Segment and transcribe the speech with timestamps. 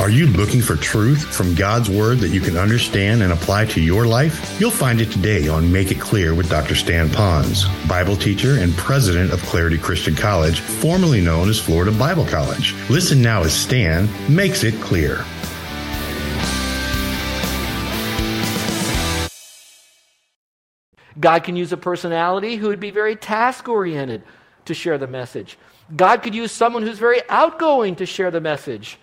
[0.00, 3.80] Are you looking for truth from God's Word that you can understand and apply to
[3.80, 4.60] your life?
[4.60, 6.76] You'll find it today on Make It Clear with Dr.
[6.76, 12.24] Stan Ponz, Bible teacher and president of Clarity Christian College, formerly known as Florida Bible
[12.24, 12.76] College.
[12.88, 15.24] Listen now as Stan makes it clear.
[21.18, 24.22] God can use a personality who would be very task oriented
[24.66, 25.58] to share the message.
[25.96, 28.96] God could use someone who's very outgoing to share the message.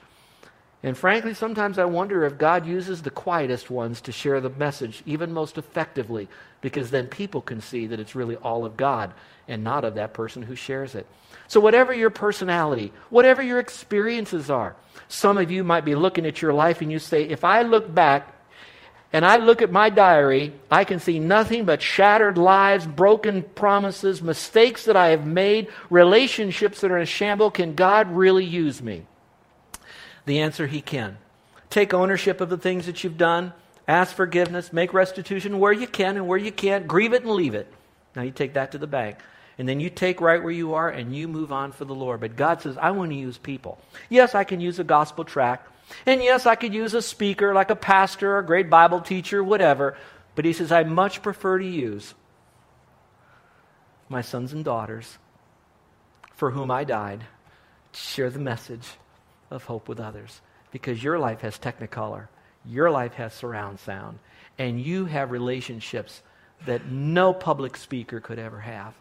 [0.86, 5.02] And frankly, sometimes I wonder if God uses the quietest ones to share the message
[5.08, 6.28] even most effectively,
[6.62, 9.12] because then people can see that it's really all of God
[9.48, 11.08] and not of that person who shares it.
[11.48, 14.76] So, whatever your personality, whatever your experiences are,
[15.08, 17.92] some of you might be looking at your life and you say, if I look
[17.92, 18.32] back
[19.12, 24.22] and I look at my diary, I can see nothing but shattered lives, broken promises,
[24.22, 27.54] mistakes that I have made, relationships that are in shambles.
[27.56, 29.08] Can God really use me?
[30.26, 31.18] The answer He can.
[31.70, 33.54] Take ownership of the things that you've done,
[33.88, 37.56] ask forgiveness, make restitution where you can and where you can't, grieve it and leave
[37.56, 37.72] it.
[38.16, 39.18] Now you take that to the bank.
[39.58, 42.20] And then you take right where you are and you move on for the Lord.
[42.20, 43.80] But God says, I want to use people.
[44.10, 45.72] Yes, I can use a gospel tract.
[46.06, 49.44] And yes, I could use a speaker like a pastor, or a great Bible teacher,
[49.44, 49.96] whatever.
[50.34, 52.14] But He says, I much prefer to use
[54.10, 55.18] my sons and daughters
[56.36, 57.24] for whom I died
[57.94, 58.86] to share the message
[59.50, 62.28] of hope with others because your life has technicolor,
[62.66, 64.20] your life has surround sound,
[64.58, 66.22] and you have relationships
[66.66, 68.94] that no public speaker could ever have.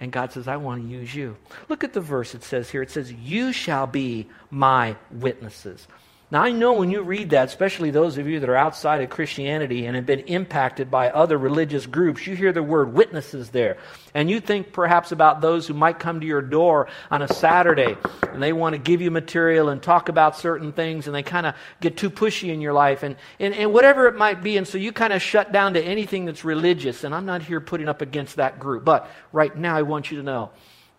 [0.00, 1.36] And God says, I want to use you.
[1.68, 2.80] Look at the verse it says here.
[2.80, 5.86] It says, You shall be my witnesses.
[6.32, 9.10] Now, I know when you read that, especially those of you that are outside of
[9.10, 13.78] Christianity and have been impacted by other religious groups, you hear the word witnesses there.
[14.14, 17.96] And you think perhaps about those who might come to your door on a Saturday
[18.32, 21.46] and they want to give you material and talk about certain things and they kind
[21.46, 24.56] of get too pushy in your life and, and, and whatever it might be.
[24.56, 27.02] And so you kind of shut down to anything that's religious.
[27.02, 28.84] And I'm not here putting up against that group.
[28.84, 30.50] But right now, I want you to know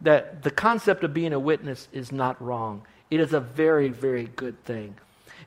[0.02, 4.26] that the concept of being a witness is not wrong, it is a very, very
[4.26, 4.98] good thing.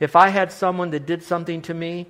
[0.00, 2.06] If I had someone that did something to me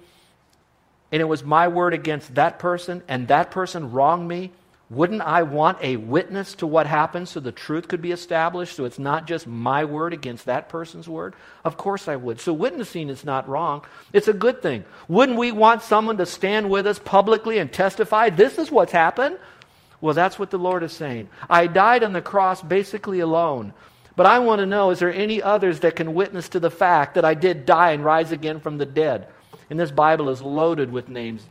[1.12, 4.52] and it was my word against that person and that person wronged me,
[4.90, 8.84] wouldn't I want a witness to what happened so the truth could be established so
[8.84, 11.34] it's not just my word against that person's word?
[11.64, 12.40] Of course I would.
[12.40, 13.84] So witnessing is not wrong.
[14.12, 14.84] It's a good thing.
[15.08, 19.38] Wouldn't we want someone to stand with us publicly and testify, this is what's happened?
[20.00, 21.28] Well, that's what the Lord is saying.
[21.48, 23.72] I died on the cross basically alone.
[24.16, 27.14] But I want to know is there any others that can witness to the fact
[27.14, 29.28] that I did die and rise again from the dead?
[29.70, 31.46] And this Bible is loaded with names,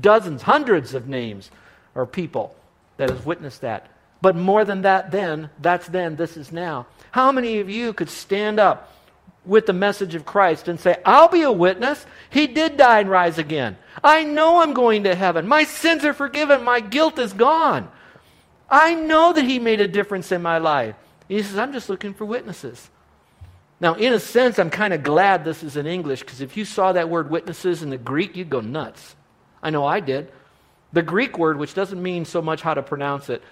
[0.00, 1.50] dozens, hundreds of names
[1.94, 2.56] or people
[2.96, 3.90] that has witnessed that.
[4.22, 6.86] But more than that, then, that's then, this is now.
[7.10, 8.92] How many of you could stand up
[9.44, 12.04] with the message of Christ and say, I'll be a witness.
[12.30, 13.76] He did die and rise again.
[14.02, 15.46] I know I'm going to heaven.
[15.46, 16.64] My sins are forgiven.
[16.64, 17.88] My guilt is gone.
[18.68, 20.96] I know that He made a difference in my life.
[21.28, 22.90] He says, I'm just looking for witnesses.
[23.80, 26.64] Now, in a sense, I'm kind of glad this is in English because if you
[26.64, 29.16] saw that word witnesses in the Greek, you'd go nuts.
[29.62, 30.32] I know I did.
[30.92, 33.42] The Greek word, which doesn't mean so much how to pronounce it,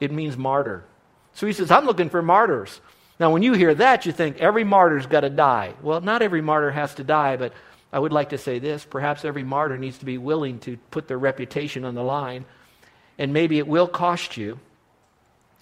[0.00, 0.84] it means martyr.
[1.32, 2.80] So he says, I'm looking for martyrs.
[3.18, 5.74] Now, when you hear that, you think every martyr's got to die.
[5.82, 7.52] Well, not every martyr has to die, but
[7.92, 8.84] I would like to say this.
[8.84, 12.44] Perhaps every martyr needs to be willing to put their reputation on the line.
[13.18, 14.58] And maybe it will cost you,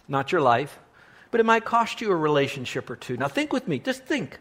[0.06, 0.78] not your life,
[1.30, 3.16] but it might cost you a relationship or two.
[3.16, 3.78] Now, think with me.
[3.78, 4.38] Just think.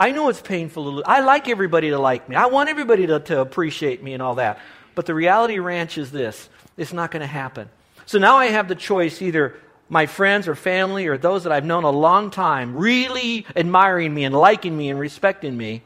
[0.00, 1.04] I know it's painful to lose.
[1.06, 2.36] I like everybody to like me.
[2.36, 4.60] I want everybody to, to appreciate me and all that.
[4.94, 7.68] But the reality ranch is this it's not going to happen.
[8.06, 9.56] So now I have the choice either
[9.88, 14.24] my friends or family or those that I've known a long time really admiring me
[14.24, 15.82] and liking me and respecting me,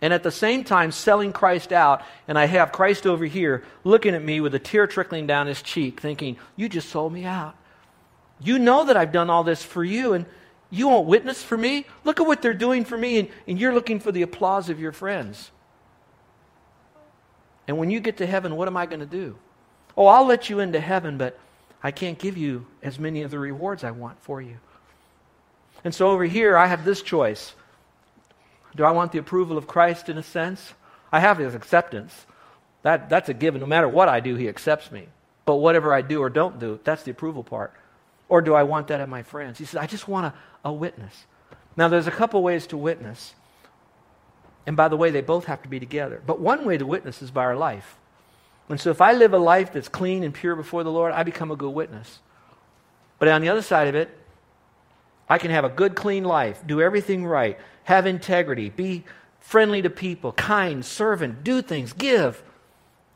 [0.00, 4.14] and at the same time selling Christ out, and I have Christ over here looking
[4.14, 7.56] at me with a tear trickling down his cheek, thinking, You just sold me out.
[8.40, 10.26] You know that I've done all this for you, and
[10.70, 11.86] you won't witness for me?
[12.04, 14.80] Look at what they're doing for me, and, and you're looking for the applause of
[14.80, 15.50] your friends.
[17.68, 19.36] And when you get to heaven, what am I going to do?
[19.96, 21.38] Oh, I'll let you into heaven, but
[21.82, 24.56] I can't give you as many of the rewards I want for you.
[25.84, 27.54] And so over here, I have this choice.
[28.74, 30.74] Do I want the approval of Christ in a sense?
[31.10, 32.26] I have his acceptance.
[32.82, 33.60] That, that's a given.
[33.60, 35.06] No matter what I do, he accepts me.
[35.44, 37.72] But whatever I do or don't do, that's the approval part.
[38.28, 39.58] Or do I want that of my friends?
[39.58, 41.26] He says, I just want a, a witness.
[41.76, 43.34] Now, there's a couple ways to witness.
[44.66, 46.20] And by the way, they both have to be together.
[46.26, 47.96] But one way to witness is by our life.
[48.68, 51.22] And so if I live a life that's clean and pure before the Lord, I
[51.22, 52.18] become a good witness.
[53.18, 54.10] But on the other side of it,
[55.28, 59.04] I can have a good, clean life, do everything right, have integrity, be
[59.40, 62.42] friendly to people, kind, servant, do things, give.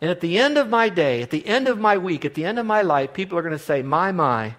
[0.01, 2.45] And at the end of my day, at the end of my week, at the
[2.45, 4.55] end of my life, people are going to say, My, my,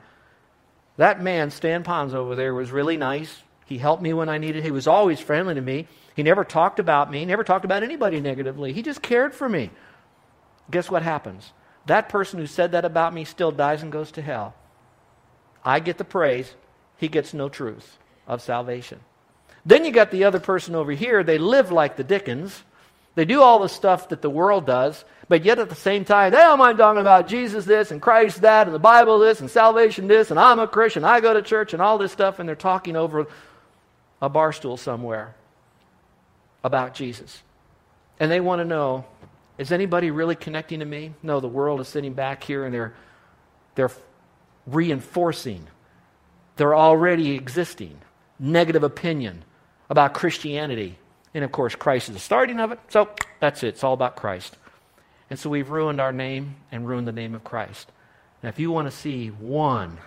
[1.02, 3.42] that man, Stan Ponz over there, was really nice.
[3.66, 4.64] He helped me when I needed.
[4.64, 5.88] He was always friendly to me.
[6.16, 8.74] He never talked about me, never talked about anybody negatively.
[8.74, 9.72] He just cared for me.
[10.70, 11.54] Guess what happens?
[11.86, 14.54] That person who said that about me still dies and goes to hell.
[15.64, 16.54] I get the praise,
[16.98, 19.00] he gets no truth of salvation.
[19.66, 22.64] Then you got the other person over here, they live like the Dickens.
[23.16, 26.34] They do all the stuff that the world does, but yet at the same time,
[26.34, 29.50] they don't mind talking about Jesus this and Christ that and the Bible this and
[29.50, 32.50] salvation this and I'm a Christian, I go to church and all this stuff, and
[32.50, 33.26] they're talking over
[34.22, 35.34] a bar stool somewhere
[36.66, 37.44] about Jesus.
[38.20, 39.06] And they want to know
[39.58, 41.14] is anybody really connecting to me?
[41.24, 42.94] No, the world is sitting back here and they're,
[43.76, 43.92] they're
[44.68, 45.66] reinforcing
[46.58, 47.98] their already existing
[48.38, 49.46] negative opinion
[49.90, 50.98] about Christianity.
[51.34, 52.82] And of course, Christ is the starting of it.
[52.90, 53.70] So that's it.
[53.70, 54.58] It's all about Christ.
[55.32, 57.90] And so we've ruined our name and ruined the name of Christ.
[58.44, 59.98] Now, if you want to see one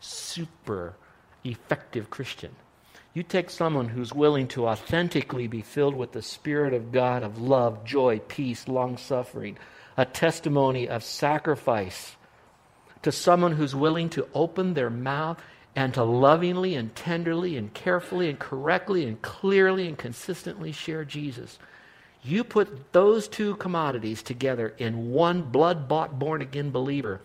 [0.00, 0.96] super
[1.44, 2.56] effective Christian,
[3.14, 7.40] you take someone who's willing to authentically be filled with the Spirit of God of
[7.40, 9.56] love, joy, peace, long suffering,
[9.96, 12.16] a testimony of sacrifice,
[13.02, 15.40] to someone who's willing to open their mouth
[15.76, 21.60] and to lovingly and tenderly and carefully and correctly and clearly and consistently share Jesus.
[22.22, 27.20] You put those two commodities together in one blood bought, born again believer,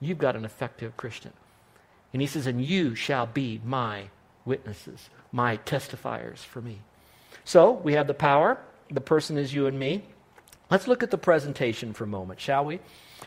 [0.00, 1.32] you've got an effective Christian.
[2.12, 4.04] And he says, And you shall be my
[4.44, 6.80] witnesses, my testifiers for me.
[7.44, 8.58] So we have the power.
[8.90, 10.02] The person is you and me.
[10.70, 12.76] Let's look at the presentation for a moment, shall we?
[12.76, 12.82] It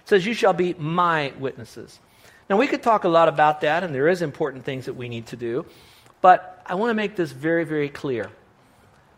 [0.05, 1.99] says, You shall be my witnesses.
[2.49, 5.07] Now, we could talk a lot about that, and there is important things that we
[5.07, 5.65] need to do.
[6.19, 8.29] But I want to make this very, very clear.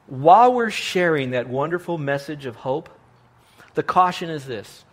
[0.08, 2.90] While we're sharing that wonderful message of hope,
[3.74, 4.86] the caution is this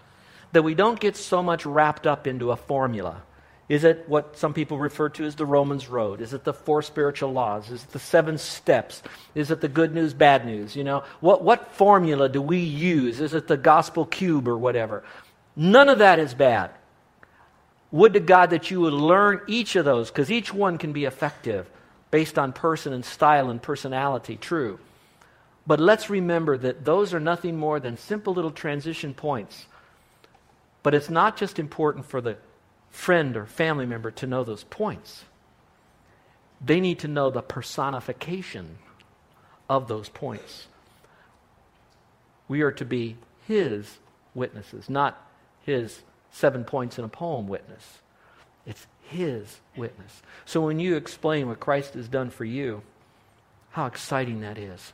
[0.52, 3.22] that we don't get so much wrapped up into a formula
[3.70, 6.20] is it what some people refer to as the Romans Road?
[6.20, 7.70] Is it the four spiritual laws?
[7.70, 9.00] Is it the seven steps?
[9.36, 10.74] Is it the good news, bad news?
[10.74, 13.20] You know, what, what formula do we use?
[13.20, 15.04] Is it the gospel cube or whatever?
[15.54, 16.72] None of that is bad.
[17.92, 21.04] Would to God that you would learn each of those, because each one can be
[21.04, 21.70] effective
[22.10, 24.80] based on person and style and personality, true.
[25.66, 29.66] But let's remember that those are nothing more than simple little transition points.
[30.82, 32.36] But it's not just important for the
[32.90, 35.24] friend or family member to know those points.
[36.60, 38.78] They need to know the personification
[39.68, 40.66] of those points.
[42.48, 43.16] We are to be
[43.46, 43.98] his
[44.34, 45.24] witnesses, not
[45.62, 46.02] his
[46.32, 47.98] seven points in a poem witness.
[48.66, 50.22] It's his witness.
[50.44, 52.82] So when you explain what Christ has done for you,
[53.70, 54.92] how exciting that is.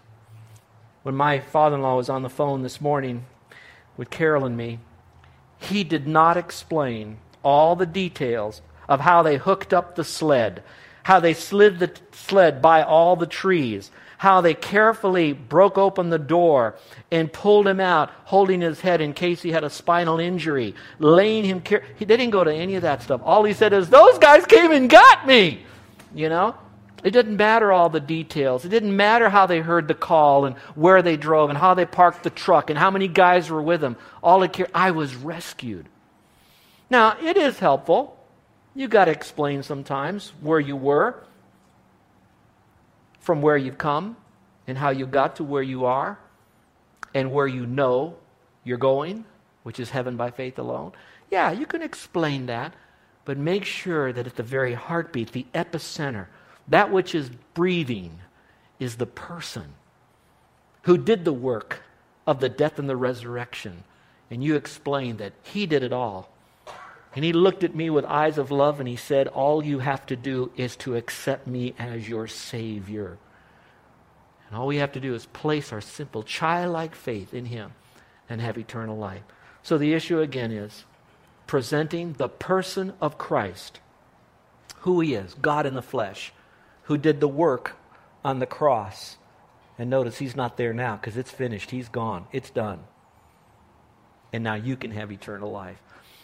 [1.06, 3.26] When my father in law was on the phone this morning
[3.96, 4.80] with Carol and me,
[5.56, 10.64] he did not explain all the details of how they hooked up the sled,
[11.04, 16.18] how they slid the sled by all the trees, how they carefully broke open the
[16.18, 16.74] door
[17.12, 21.44] and pulled him out, holding his head in case he had a spinal injury, laying
[21.44, 23.20] him care- didn't go to any of that stuff.
[23.24, 25.64] All he said is, "Those guys came and got me."
[26.12, 26.56] You know?
[27.06, 28.64] It didn't matter all the details.
[28.64, 31.86] It didn't matter how they heard the call and where they drove and how they
[31.86, 33.96] parked the truck and how many guys were with them.
[34.24, 35.88] All it cared, I was rescued.
[36.90, 38.18] Now, it is helpful.
[38.74, 41.22] You got to explain sometimes where you were,
[43.20, 44.16] from where you've come,
[44.66, 46.18] and how you got to where you are,
[47.14, 48.16] and where you know
[48.64, 49.24] you're going,
[49.62, 50.90] which is heaven by faith alone.
[51.30, 52.74] Yeah, you can explain that,
[53.24, 56.26] but make sure that at the very heartbeat, the epicenter,
[56.68, 58.20] that which is breathing,
[58.78, 59.74] is the person
[60.82, 61.82] who did the work
[62.26, 63.84] of the death and the resurrection.
[64.30, 66.30] And you explained that he did it all
[67.16, 70.04] and he looked at me with eyes of love and he said, All you have
[70.06, 73.16] to do is to accept me as your Savior.
[74.46, 77.72] And all we have to do is place our simple childlike faith in him
[78.28, 79.22] and have eternal life.
[79.62, 80.84] So the issue again is
[81.46, 83.80] presenting the person of Christ,
[84.80, 86.34] who he is, God in the flesh,
[86.86, 87.76] who did the work
[88.24, 89.16] on the cross.
[89.78, 91.70] And notice he's not there now because it's finished.
[91.70, 92.26] He's gone.
[92.32, 92.80] It's done.
[94.32, 95.78] And now you can have eternal life.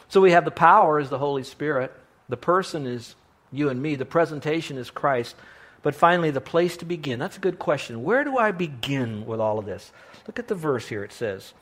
[0.09, 1.93] So we have the power is the Holy Spirit.
[2.29, 3.15] The person is
[3.51, 3.95] you and me.
[3.95, 5.37] The presentation is Christ.
[5.83, 7.19] But finally, the place to begin.
[7.19, 8.05] That's a good question.
[8.05, 9.93] Where do I begin with all of this?
[10.27, 11.03] Look at the verse here.
[11.03, 11.53] It says,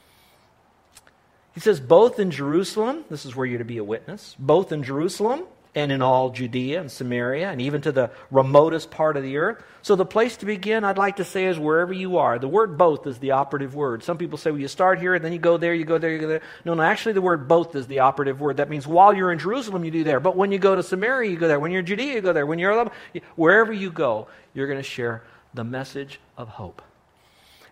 [1.55, 4.83] He says, both in Jerusalem, this is where you're to be a witness, both in
[4.83, 9.37] Jerusalem and in all Judea and Samaria and even to the remotest part of the
[9.37, 9.63] earth.
[9.83, 12.39] So, the place to begin, I'd like to say, is wherever you are.
[12.39, 14.03] The word both is the operative word.
[14.03, 16.11] Some people say, well, you start here and then you go there, you go there,
[16.11, 16.43] you go there.
[16.65, 18.59] No, no, actually, the word both is the operative word.
[18.59, 20.21] That means while you're in Jerusalem, you do there.
[20.21, 21.61] But when you go to Samaria, you go there.
[21.61, 22.47] When you're in Judea, you go there.
[22.47, 22.91] When you're
[23.37, 25.23] wherever you go, you're going to share
[25.55, 26.83] the message of hope.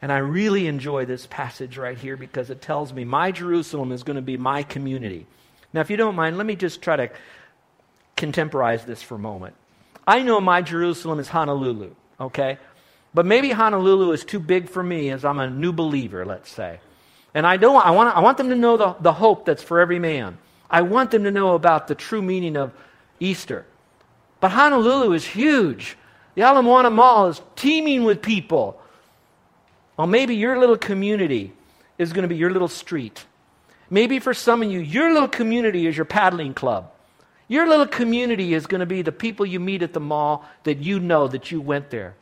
[0.00, 4.04] And I really enjoy this passage right here because it tells me my Jerusalem is
[4.04, 5.26] going to be my community.
[5.72, 7.10] Now, if you don't mind, let me just try to
[8.18, 9.54] contemporize this for a moment.
[10.06, 12.58] I know my Jerusalem is Honolulu, okay?
[13.14, 16.80] But maybe Honolulu is too big for me as I'm a new believer, let's say.
[17.34, 19.80] And I, don't, I, want, I want them to know the, the hope that's for
[19.80, 20.38] every man.
[20.70, 22.72] I want them to know about the true meaning of
[23.20, 23.64] Easter.
[24.40, 25.96] But Honolulu is huge.
[26.34, 28.80] The Ala Moana Mall is teeming with people.
[29.96, 31.52] Well, maybe your little community
[31.98, 33.24] is going to be your little street.
[33.90, 36.92] Maybe for some of you, your little community is your paddling club.
[37.48, 40.78] Your little community is going to be the people you meet at the mall that
[40.78, 42.14] you know that you went there.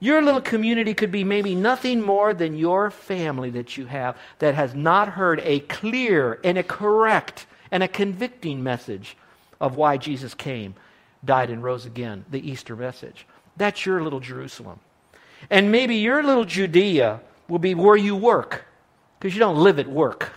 [0.00, 4.54] Your little community could be maybe nothing more than your family that you have that
[4.54, 9.16] has not heard a clear and a correct and a convicting message
[9.60, 10.74] of why Jesus came,
[11.24, 13.26] died, and rose again, the Easter message.
[13.56, 14.80] That's your little Jerusalem.
[15.48, 18.64] And maybe your little Judea will be where you work
[19.18, 20.32] because you don't live at work.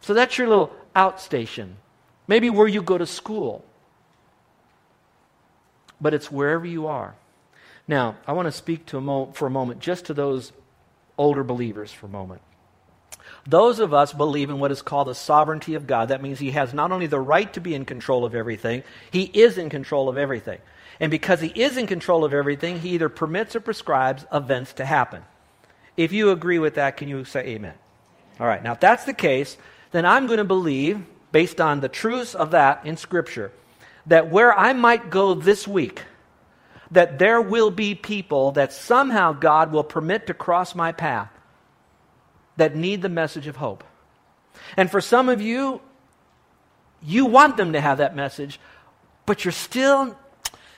[0.00, 1.72] So that's your little outstation.
[2.28, 3.64] Maybe where you go to school.
[6.00, 7.14] But it's wherever you are.
[7.88, 10.52] Now, I want to speak to a mo- for a moment just to those
[11.16, 12.42] older believers for a moment.
[13.46, 16.08] Those of us believe in what is called the sovereignty of God.
[16.08, 19.24] That means He has not only the right to be in control of everything, He
[19.24, 20.58] is in control of everything.
[20.98, 24.84] And because He is in control of everything, He either permits or prescribes events to
[24.84, 25.22] happen.
[25.96, 27.74] If you agree with that, can you say amen?
[28.40, 29.56] All right, now if that's the case,
[29.92, 31.04] then I'm going to believe
[31.36, 33.52] based on the truths of that in Scripture,
[34.06, 36.00] that where I might go this week,
[36.90, 41.28] that there will be people that somehow God will permit to cross my path
[42.56, 43.84] that need the message of hope.
[44.78, 45.82] And for some of you,
[47.02, 48.58] you want them to have that message,
[49.26, 50.16] but you're still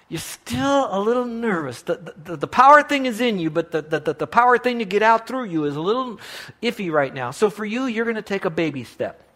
[0.09, 1.83] you're still a little nervous.
[1.83, 4.85] The, the, the power thing is in you, but the, the, the power thing to
[4.85, 6.19] get out through you is a little
[6.63, 7.31] iffy right now.
[7.31, 9.28] So for you, you're going to take a baby step.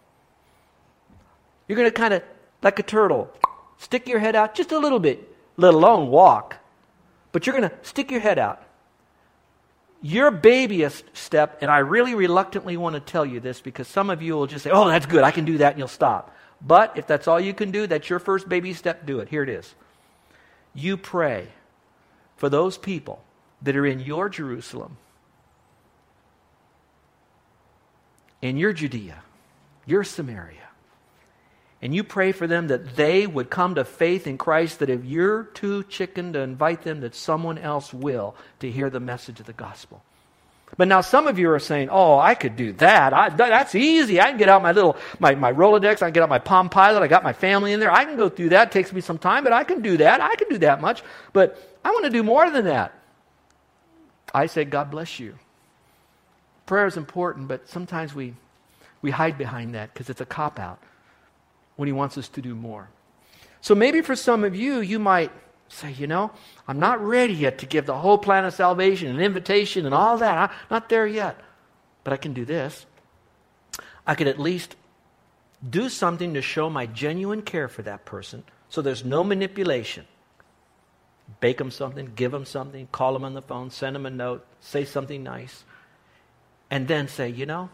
[1.67, 2.23] You're going to kind of,
[2.61, 3.31] like a turtle,
[3.77, 6.57] stick your head out just a little bit, let alone walk.
[7.31, 8.61] But you're going to stick your head out.
[10.01, 14.21] Your babyest step, and I really reluctantly want to tell you this because some of
[14.21, 16.35] you will just say, oh, that's good, I can do that, and you'll stop.
[16.61, 19.29] But if that's all you can do, that's your first baby step, do it.
[19.29, 19.73] Here it is.
[20.73, 21.47] You pray
[22.35, 23.23] for those people
[23.61, 24.97] that are in your Jerusalem,
[28.41, 29.23] in your Judea,
[29.85, 30.62] your Samaria,
[31.83, 35.03] and you pray for them that they would come to faith in Christ, that if
[35.03, 39.47] you're too chicken to invite them, that someone else will to hear the message of
[39.47, 40.01] the gospel.
[40.77, 43.13] But now some of you are saying, oh, I could do that.
[43.13, 44.21] I, that's easy.
[44.21, 45.95] I can get out my little, my, my Rolodex.
[45.95, 47.03] I can get out my Palm Pilot.
[47.03, 47.91] I got my family in there.
[47.91, 48.69] I can go through that.
[48.69, 50.21] It takes me some time, but I can do that.
[50.21, 51.03] I can do that much.
[51.33, 52.93] But I want to do more than that.
[54.33, 55.37] I say, God bless you.
[56.65, 58.35] Prayer is important, but sometimes we,
[59.01, 60.79] we hide behind that because it's a cop out
[61.75, 62.89] when He wants us to do more.
[63.61, 65.31] So maybe for some of you, you might
[65.69, 66.31] say, you know,
[66.67, 70.17] I'm not ready yet to give the whole plan of salvation and invitation and all
[70.17, 70.37] that.
[70.37, 71.39] I'm not there yet.
[72.03, 72.85] But I can do this.
[74.05, 74.75] I could at least
[75.67, 80.05] do something to show my genuine care for that person so there's no manipulation.
[81.39, 84.45] Bake them something, give them something, call them on the phone, send them a note,
[84.61, 85.63] say something nice.
[86.71, 87.69] And then say, you know,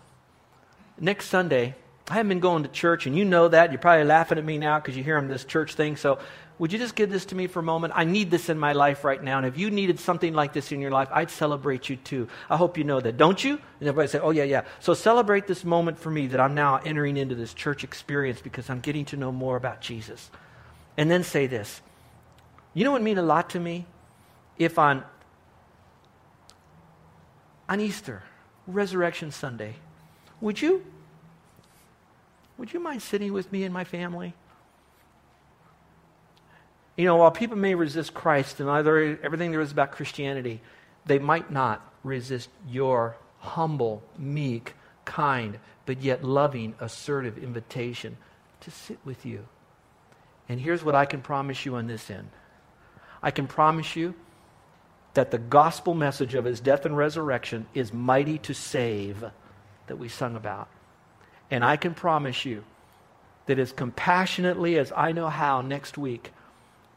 [1.00, 1.75] next Sunday,
[2.10, 3.72] I haven't been going to church, and you know that.
[3.72, 5.96] You're probably laughing at me now because you hear this church thing.
[5.96, 6.18] So,
[6.58, 7.94] would you just give this to me for a moment?
[7.96, 9.38] I need this in my life right now.
[9.38, 12.28] And if you needed something like this in your life, I'd celebrate you too.
[12.50, 13.54] I hope you know that, don't you?
[13.54, 14.63] And everybody say, Oh, yeah, yeah.
[14.80, 18.72] So, celebrate this moment for me that I'm now entering into this church experience because
[18.72, 20.32] I'm getting to know more about Jesus.
[20.98, 21.80] And then say this
[22.74, 23.86] You know what mean a lot to me?
[24.58, 25.04] If on,
[27.70, 28.24] on Easter,
[28.66, 29.75] Resurrection Sunday,
[30.42, 30.84] would you
[32.60, 34.34] would you mind sitting with me and my family?
[36.98, 40.62] You know, while people may resist Christ and either everything there is about Christianity,
[41.06, 44.75] they might not resist your humble, meek,
[45.06, 48.18] kind, but yet loving, assertive invitation
[48.60, 49.48] to sit with you.
[50.50, 52.30] And here's what I can promise you on this end
[53.24, 54.13] I can promise you
[55.13, 59.24] that the gospel message of his death and resurrection is mighty to save
[59.88, 60.68] that we sung about.
[61.51, 62.63] And I can promise you
[63.46, 66.32] that as compassionately as I know how next week,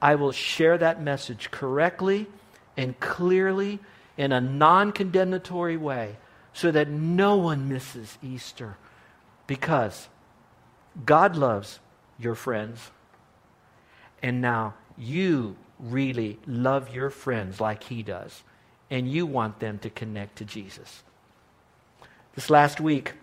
[0.00, 2.26] I will share that message correctly
[2.76, 3.78] and clearly
[4.16, 6.16] in a non condemnatory way
[6.52, 8.76] so that no one misses Easter.
[9.46, 10.08] Because
[11.06, 11.78] God loves
[12.18, 12.90] your friends.
[14.22, 18.42] And now you really love your friends like He does.
[18.90, 21.02] And you want them to connect to Jesus.
[22.34, 23.14] This last week,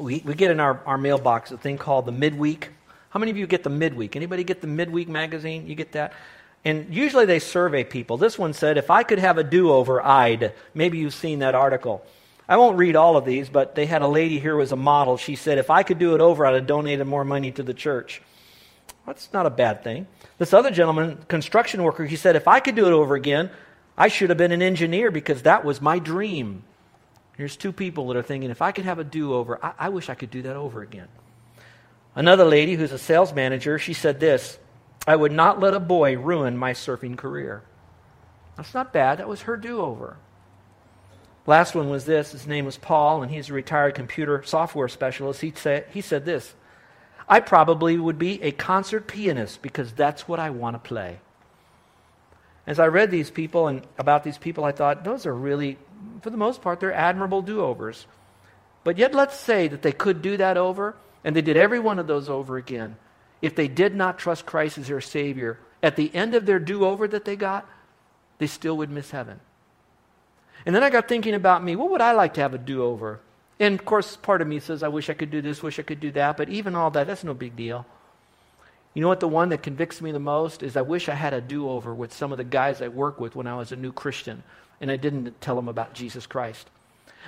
[0.00, 2.70] we, we get in our, our mailbox a thing called the midweek.
[3.10, 4.16] How many of you get the midweek?
[4.16, 5.66] Anybody get the midweek magazine?
[5.66, 6.12] You get that?
[6.64, 8.16] And usually they survey people.
[8.16, 10.52] This one said, if I could have a do over, I'd.
[10.74, 12.04] Maybe you've seen that article.
[12.48, 14.76] I won't read all of these, but they had a lady here who was a
[14.76, 15.16] model.
[15.16, 17.74] She said, if I could do it over, I'd have donated more money to the
[17.74, 18.22] church.
[19.06, 20.06] That's not a bad thing.
[20.38, 23.50] This other gentleman, construction worker, he said, if I could do it over again,
[23.96, 26.64] I should have been an engineer because that was my dream.
[27.40, 29.88] Here's two people that are thinking, if I could have a do over, I-, I
[29.88, 31.08] wish I could do that over again.
[32.14, 34.58] Another lady who's a sales manager, she said this
[35.06, 37.62] I would not let a boy ruin my surfing career.
[38.58, 39.20] That's not bad.
[39.20, 40.18] That was her do over.
[41.46, 42.32] Last one was this.
[42.32, 45.40] His name was Paul, and he's a retired computer software specialist.
[45.40, 46.52] He said, he said this
[47.26, 51.20] I probably would be a concert pianist because that's what I want to play.
[52.66, 55.78] As I read these people and about these people, I thought, those are really
[56.22, 58.06] for the most part, they're admirable do overs.
[58.84, 61.98] But yet, let's say that they could do that over, and they did every one
[61.98, 62.96] of those over again.
[63.42, 66.84] If they did not trust Christ as their Savior, at the end of their do
[66.84, 67.66] over that they got,
[68.38, 69.40] they still would miss heaven.
[70.66, 72.82] And then I got thinking about me what would I like to have a do
[72.82, 73.20] over?
[73.58, 75.82] And of course, part of me says, I wish I could do this, wish I
[75.82, 77.86] could do that, but even all that, that's no big deal.
[78.94, 79.20] You know what?
[79.20, 81.94] The one that convicts me the most is I wish I had a do over
[81.94, 84.42] with some of the guys I work with when I was a new Christian
[84.80, 86.68] and I didn't tell them about Jesus Christ.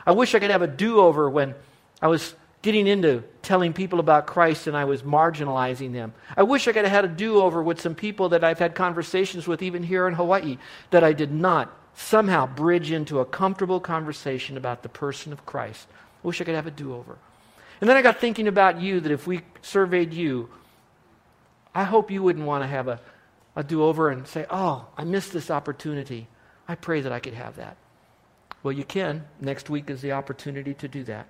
[0.07, 1.54] I wish I could have a do over when
[2.00, 6.14] I was getting into telling people about Christ and I was marginalizing them.
[6.37, 8.75] I wish I could have had a do over with some people that I've had
[8.75, 10.59] conversations with, even here in Hawaii,
[10.90, 15.87] that I did not somehow bridge into a comfortable conversation about the person of Christ.
[15.92, 17.18] I wish I could have a do over.
[17.81, 20.48] And then I got thinking about you that if we surveyed you,
[21.74, 23.00] I hope you wouldn't want to have a,
[23.56, 26.28] a do over and say, oh, I missed this opportunity.
[26.68, 27.76] I pray that I could have that.
[28.62, 29.24] Well, you can.
[29.40, 31.26] Next week is the opportunity to do that.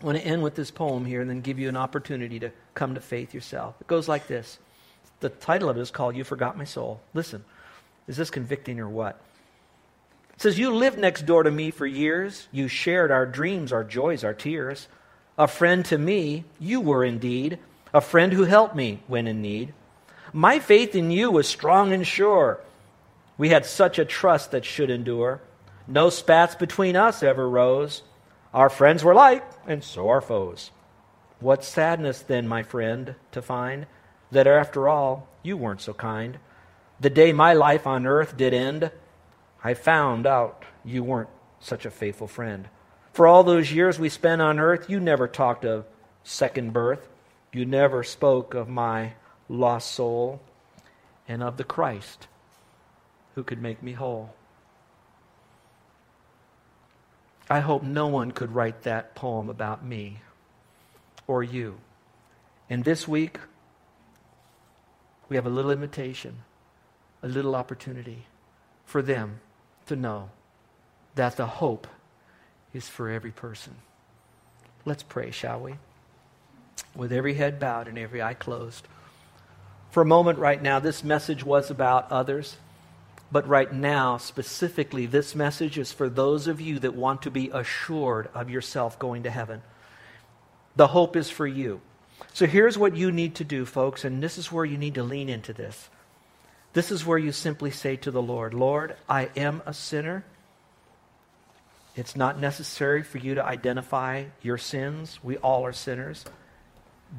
[0.00, 2.50] I want to end with this poem here and then give you an opportunity to
[2.74, 3.74] come to faith yourself.
[3.80, 4.58] It goes like this.
[5.20, 7.00] The title of it is called You Forgot My Soul.
[7.12, 7.44] Listen,
[8.08, 9.20] is this convicting or what?
[10.34, 12.48] It says, You lived next door to me for years.
[12.50, 14.88] You shared our dreams, our joys, our tears.
[15.36, 17.58] A friend to me, you were indeed.
[17.92, 19.74] A friend who helped me when in need.
[20.32, 22.60] My faith in you was strong and sure.
[23.36, 25.40] We had such a trust that should endure.
[25.88, 28.02] No spats between us ever rose.
[28.54, 30.70] Our friends were like, and so our foes.
[31.40, 33.86] What sadness then, my friend, to find
[34.30, 36.38] that after all, you weren't so kind.
[37.00, 38.90] The day my life on earth did end,
[39.64, 42.68] I found out you weren't such a faithful friend.
[43.12, 45.86] For all those years we spent on earth, you never talked of
[46.22, 47.08] second birth.
[47.52, 49.14] You never spoke of my
[49.48, 50.40] lost soul
[51.26, 52.28] and of the Christ
[53.34, 54.34] who could make me whole.
[57.48, 60.20] I hope no one could write that poem about me
[61.26, 61.78] or you.
[62.68, 63.40] And this week,
[65.28, 66.42] we have a little invitation,
[67.22, 68.26] a little opportunity
[68.84, 69.40] for them
[69.86, 70.30] to know
[71.16, 71.88] that the hope
[72.72, 73.74] is for every person.
[74.84, 75.74] Let's pray, shall we?
[76.94, 78.86] With every head bowed and every eye closed.
[79.90, 82.56] For a moment right now, this message was about others.
[83.32, 87.50] But right now, specifically, this message is for those of you that want to be
[87.50, 89.62] assured of yourself going to heaven.
[90.74, 91.80] The hope is for you.
[92.32, 95.02] So here's what you need to do, folks, and this is where you need to
[95.02, 95.88] lean into this.
[96.72, 100.24] This is where you simply say to the Lord, Lord, I am a sinner.
[101.96, 105.18] It's not necessary for you to identify your sins.
[105.22, 106.24] We all are sinners.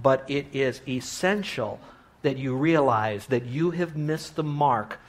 [0.02, 1.80] But it is essential
[2.22, 5.00] that you realize that you have missed the mark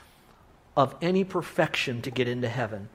[0.75, 2.89] of any perfection to get into heaven.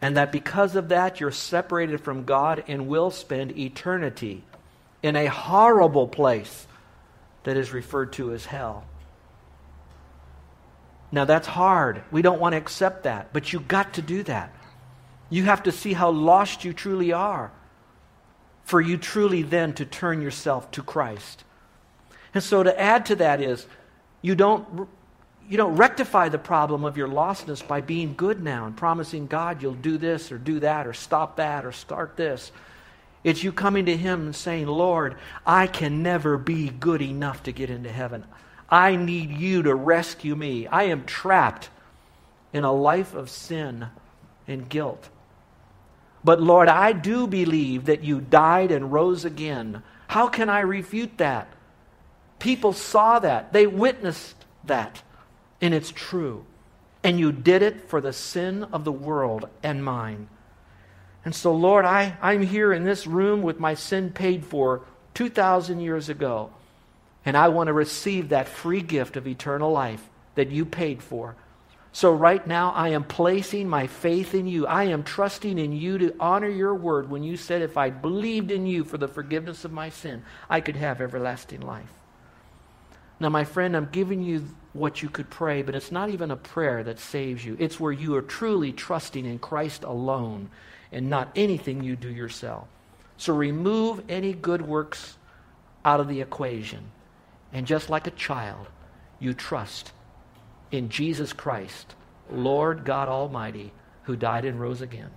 [0.00, 4.42] And that because of that, you're separated from God and will spend eternity
[5.02, 6.66] in a horrible place
[7.44, 8.84] that is referred to as hell.
[11.12, 12.02] Now, that's hard.
[12.10, 14.52] We don't want to accept that, but you got to do that.
[15.28, 17.52] You have to see how lost you truly are
[18.64, 21.44] for you truly then to turn yourself to Christ.
[22.34, 23.66] And so to add to that is
[24.20, 24.88] you don't
[25.48, 29.60] you don't rectify the problem of your lostness by being good now and promising God
[29.60, 32.52] you'll do this or do that or stop that or start this.
[33.24, 37.52] It's you coming to Him and saying, Lord, I can never be good enough to
[37.52, 38.24] get into heaven.
[38.68, 40.66] I need you to rescue me.
[40.66, 41.68] I am trapped
[42.52, 43.88] in a life of sin
[44.48, 45.08] and guilt.
[46.24, 49.82] But Lord, I do believe that you died and rose again.
[50.08, 51.48] How can I refute that?
[52.38, 55.02] People saw that, they witnessed that,
[55.60, 56.44] and it's true.
[57.04, 60.28] And you did it for the sin of the world and mine.
[61.24, 64.82] And so, Lord, I, I'm here in this room with my sin paid for
[65.14, 66.50] 2,000 years ago.
[67.24, 71.36] And I want to receive that free gift of eternal life that you paid for.
[71.94, 74.66] So, right now, I am placing my faith in you.
[74.66, 78.50] I am trusting in you to honor your word when you said, if I believed
[78.50, 81.92] in you for the forgiveness of my sin, I could have everlasting life.
[83.20, 86.36] Now, my friend, I'm giving you what you could pray, but it's not even a
[86.36, 87.58] prayer that saves you.
[87.60, 90.48] It's where you are truly trusting in Christ alone
[90.90, 92.68] and not anything you do yourself.
[93.18, 95.18] So remove any good works
[95.84, 96.90] out of the equation.
[97.52, 98.66] And just like a child,
[99.20, 99.92] you trust
[100.72, 101.94] in Jesus Christ,
[102.30, 103.72] Lord God Almighty,
[104.04, 105.10] who died and rose again.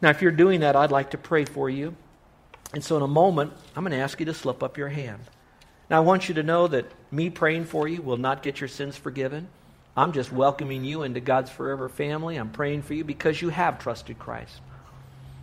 [0.00, 1.94] Now, if you're doing that, I'd like to pray for you.
[2.72, 5.20] And so, in a moment, I'm going to ask you to slip up your hand.
[5.90, 8.68] Now, I want you to know that me praying for you will not get your
[8.68, 9.48] sins forgiven.
[9.96, 12.36] I'm just welcoming you into God's forever family.
[12.36, 14.60] I'm praying for you because you have trusted Christ.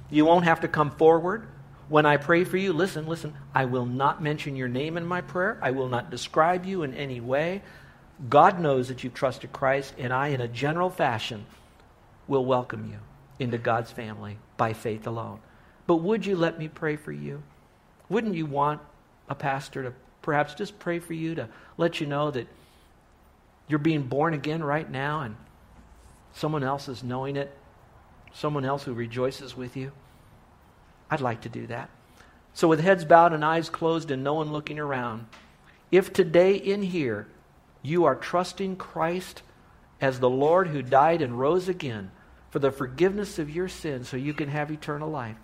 [0.10, 1.48] You won't have to come forward.
[1.88, 5.22] When I pray for you, listen, listen, I will not mention your name in my
[5.22, 5.58] prayer.
[5.62, 7.62] I will not describe you in any way.
[8.30, 11.46] God knows that you've trusted Christ, and I, in a general fashion,
[12.28, 13.00] will welcome you
[13.40, 15.40] into God's family by faith alone.
[15.88, 17.42] But would you let me pray for you?
[18.10, 18.82] Wouldn't you want
[19.28, 22.48] a pastor to perhaps just pray for you to let you know that
[23.68, 25.36] you're being born again right now and
[26.34, 27.56] someone else is knowing it,
[28.34, 29.92] someone else who rejoices with you.
[31.10, 31.90] I'd like to do that.
[32.54, 35.26] So, with heads bowed and eyes closed and no one looking around,
[35.90, 37.28] if today in here
[37.82, 39.42] you are trusting Christ
[40.00, 42.12] as the Lord who died and rose again
[42.50, 45.38] for the forgiveness of your sins so you can have eternal life,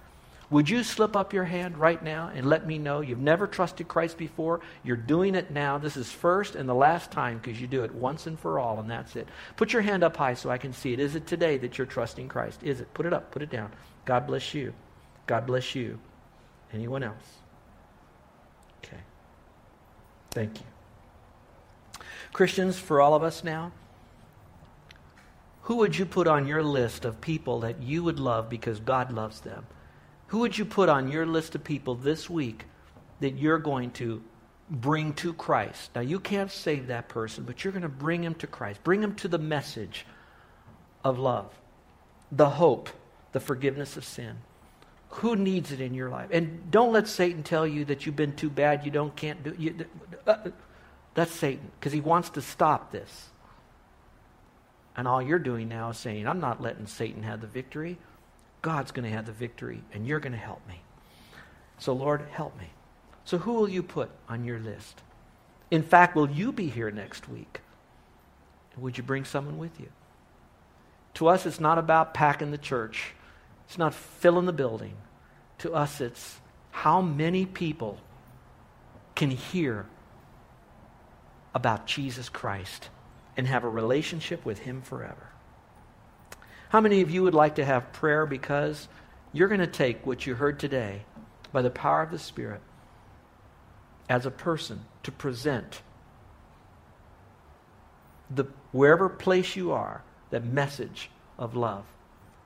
[0.50, 3.88] would you slip up your hand right now and let me know you've never trusted
[3.88, 4.62] Christ before?
[4.82, 5.78] You're doing it now.
[5.78, 8.80] This is first and the last time because you do it once and for all,
[8.80, 9.28] and that's it.
[9.58, 11.02] Put your hand up high so I can see it.
[11.02, 12.64] Is it today that you're trusting Christ?
[12.64, 12.94] Is it?
[12.94, 13.32] Put it up.
[13.32, 13.72] Put it down.
[14.06, 14.74] God bless you.
[15.26, 16.00] God bless you.
[16.74, 17.16] Anyone else?
[18.86, 19.02] Okay.
[20.32, 20.66] Thank you.
[22.38, 23.72] Christians, for all of us now,
[25.64, 29.12] who would you put on your list of people that you would love because God
[29.12, 29.66] loves them?
[30.28, 32.66] Who would you put on your list of people this week
[33.22, 34.22] that you're going to
[34.70, 35.90] bring to Christ?
[35.96, 38.84] Now, you can't save that person, but you're going to bring him to Christ.
[38.84, 40.06] Bring him to the message
[41.04, 41.52] of love,
[42.32, 42.92] the hope,
[43.32, 44.38] the forgiveness of sin.
[45.10, 46.30] Who needs it in your life?
[46.32, 49.86] And don't let Satan tell you that you've been too bad, you don't can't do
[50.28, 50.38] uh,
[51.18, 53.30] That's Satan because he wants to stop this.
[54.96, 57.98] And all you're doing now is saying, I'm not letting Satan have the victory.
[58.62, 60.80] God's going to have the victory, and you're going to help me.
[61.80, 62.68] So, Lord, help me.
[63.26, 65.02] So, who will you put on your list?
[65.72, 67.62] In fact, will you be here next week?
[68.78, 69.90] Would you bring someone with you?
[71.16, 73.14] To us, it's not about packing the church,
[73.66, 74.94] it's not filling the building.
[75.60, 76.38] To us, it's
[76.70, 77.98] how many people
[79.16, 79.88] can hear
[81.58, 82.90] about Jesus Christ
[83.36, 85.32] and have a relationship with Him forever.
[86.70, 88.88] How many of you would like to have prayer because
[89.34, 91.02] you're going to take what you heard today
[91.52, 92.62] by the power of the Spirit
[94.08, 95.82] as a person to present
[98.30, 101.86] the wherever place you are that message of love?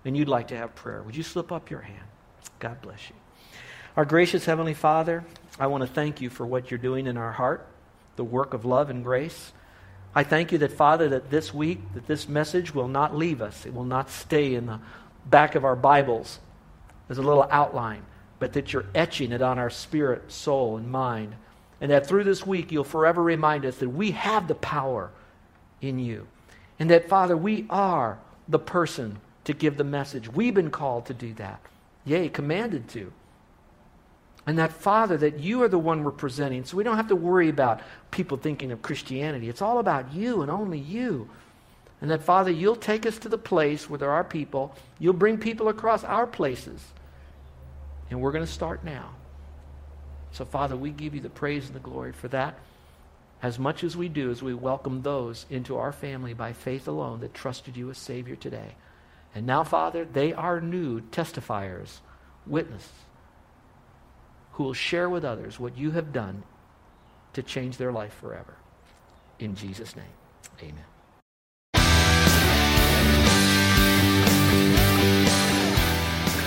[0.06, 1.04] And you'd like to have prayer.
[1.04, 2.08] Would you slip up your hand?
[2.60, 3.16] God bless you.
[3.98, 5.26] Our gracious heavenly father
[5.60, 7.68] i want to thank you for what you're doing in our heart
[8.22, 9.52] the work of love and grace
[10.14, 13.66] I thank you that, Father, that this week, that this message will not leave us.
[13.66, 14.80] It will not stay in the
[15.26, 16.40] back of our Bibles
[17.10, 18.04] as a little outline,
[18.38, 21.36] but that you're etching it on our spirit, soul, and mind.
[21.80, 25.12] And that through this week, you'll forever remind us that we have the power
[25.80, 26.28] in you.
[26.78, 30.28] And that, Father, we are the person to give the message.
[30.28, 31.62] We've been called to do that.
[32.04, 33.14] Yea, commanded to.
[34.48, 36.66] And that Father, that you are the one we're presenting.
[36.66, 39.50] So we don't have to worry about people thinking of Christianity.
[39.50, 41.30] It's all about you and only you.
[42.02, 44.76] And that, Father, you'll take us to the place where there are people.
[44.98, 46.84] You'll bring people across our places.
[48.10, 49.12] And we're going to start now.
[50.32, 52.58] So, Father, we give you the praise and the glory for that
[53.44, 57.20] as much as we do as we welcome those into our family by faith alone
[57.20, 58.76] that trusted you as Savior today.
[59.34, 62.00] And now, Father, they are new testifiers,
[62.46, 62.90] witnesses
[64.54, 66.44] who will share with others what you have done
[67.34, 68.56] to change their life forever.
[69.40, 70.06] In Jesus' name,
[70.62, 70.86] amen.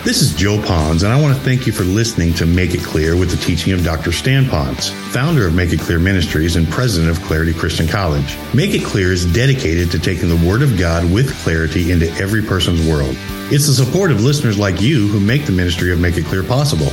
[0.04, 2.82] This is Joe Ponz, and I want to thank you for listening to Make It
[2.82, 4.12] Clear with the teaching of Dr.
[4.12, 8.36] Stan Ponz, founder of Make It Clear Ministries and president of Clarity Christian College.
[8.52, 12.42] Make It Clear is dedicated to taking the Word of God with clarity into every
[12.42, 13.16] person's world.
[13.50, 16.42] It's the support of listeners like you who make the ministry of Make It Clear
[16.42, 16.92] possible.